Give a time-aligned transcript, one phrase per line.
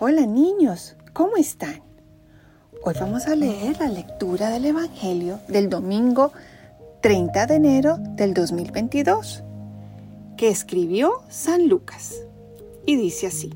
[0.00, 1.80] Hola niños, ¿cómo están?
[2.82, 6.32] Hoy vamos a leer la lectura del Evangelio del domingo
[7.00, 9.44] 30 de enero del 2022,
[10.36, 12.16] que escribió San Lucas.
[12.84, 13.50] Y dice así,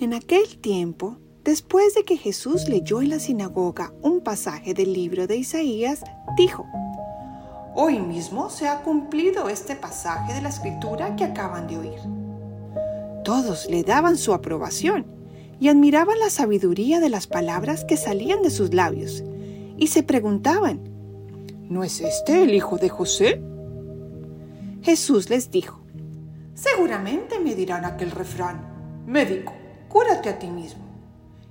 [0.00, 5.26] en aquel tiempo, después de que Jesús leyó en la sinagoga un pasaje del libro
[5.26, 6.02] de Isaías,
[6.38, 6.64] dijo,
[7.74, 12.25] Hoy mismo se ha cumplido este pasaje de la escritura que acaban de oír.
[13.26, 15.04] Todos le daban su aprobación
[15.58, 19.24] y admiraban la sabiduría de las palabras que salían de sus labios
[19.76, 20.78] y se preguntaban,
[21.68, 23.42] ¿no es este el hijo de José?
[24.80, 25.80] Jesús les dijo,
[26.54, 29.52] seguramente me dirán aquel refrán, médico,
[29.88, 30.84] cúrate a ti mismo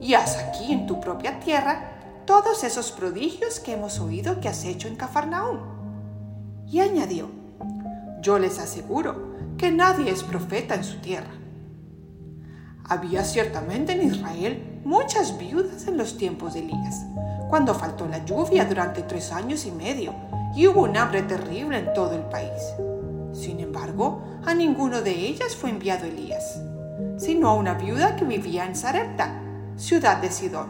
[0.00, 4.64] y haz aquí en tu propia tierra todos esos prodigios que hemos oído que has
[4.64, 5.58] hecho en Cafarnaúm.
[6.66, 7.28] Y añadió,
[8.22, 11.37] yo les aseguro que nadie es profeta en su tierra.
[12.90, 17.04] Había ciertamente en Israel muchas viudas en los tiempos de Elías,
[17.50, 20.14] cuando faltó la lluvia durante tres años y medio
[20.56, 22.62] y hubo un hambre terrible en todo el país.
[23.34, 26.58] Sin embargo, a ninguno de ellas fue enviado Elías,
[27.18, 29.38] sino a una viuda que vivía en Sarepta,
[29.76, 30.68] ciudad de Sidón.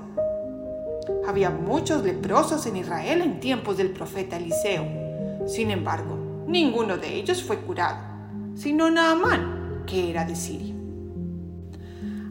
[1.28, 5.46] Había muchos leprosos en Israel en tiempos del profeta Eliseo.
[5.46, 6.16] Sin embargo,
[6.48, 7.98] ninguno de ellos fue curado,
[8.56, 10.77] sino Naamán, que era de Siria.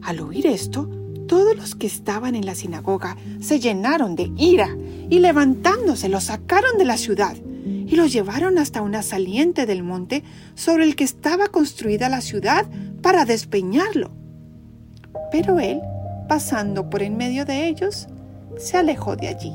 [0.08, 0.90] Al oír esto,
[1.28, 4.70] todos los que estaban en la sinagoga se llenaron de ira
[5.10, 10.24] y levantándose lo sacaron de la ciudad y lo llevaron hasta una saliente del monte
[10.56, 12.66] sobre el que estaba construida la ciudad
[13.02, 14.12] para despeñarlo.
[15.30, 15.82] Pero él,
[16.30, 18.08] pasando por en medio de ellos,
[18.58, 19.52] se alejó de allí.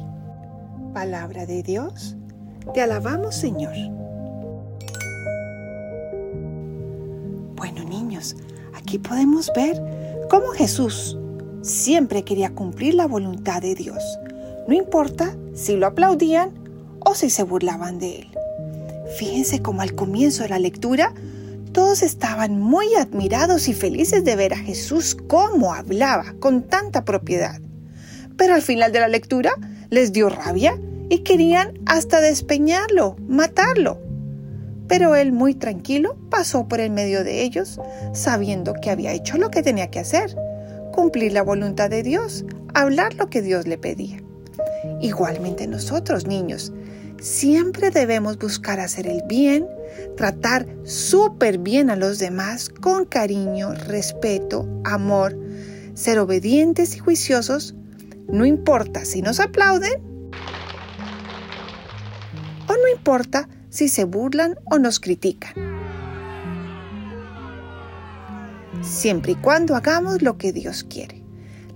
[0.92, 2.14] Palabra de Dios,
[2.74, 3.72] te alabamos Señor.
[7.56, 8.36] Bueno niños,
[8.74, 10.01] aquí podemos ver
[10.32, 11.18] cómo Jesús
[11.60, 14.02] siempre quería cumplir la voluntad de Dios,
[14.66, 16.52] no importa si lo aplaudían
[17.00, 18.28] o si se burlaban de él.
[19.18, 21.12] Fíjense cómo al comienzo de la lectura
[21.72, 27.60] todos estaban muy admirados y felices de ver a Jesús cómo hablaba con tanta propiedad.
[28.38, 29.52] Pero al final de la lectura
[29.90, 33.98] les dio rabia y querían hasta despeñarlo, matarlo.
[34.92, 37.80] Pero él muy tranquilo pasó por el medio de ellos,
[38.12, 40.36] sabiendo que había hecho lo que tenía que hacer,
[40.92, 42.44] cumplir la voluntad de Dios,
[42.74, 44.22] hablar lo que Dios le pedía.
[45.00, 46.74] Igualmente nosotros, niños,
[47.18, 49.66] siempre debemos buscar hacer el bien,
[50.14, 55.34] tratar súper bien a los demás con cariño, respeto, amor,
[55.94, 57.74] ser obedientes y juiciosos,
[58.28, 60.02] no importa si nos aplauden
[62.68, 65.54] o no importa si se burlan o nos critican.
[68.82, 71.22] Siempre y cuando hagamos lo que Dios quiere.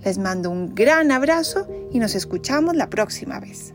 [0.05, 3.73] Les mando un gran abrazo y nos escuchamos la próxima vez.